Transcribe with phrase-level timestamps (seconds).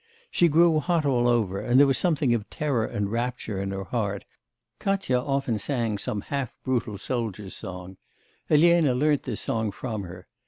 [0.31, 3.83] She grew hot all over, and there was something of terror and rapture in her
[3.83, 4.25] heart.
[4.79, 7.97] Katya often sang some half brutal soldier's song.
[8.49, 10.25] Elena learnt this song from her....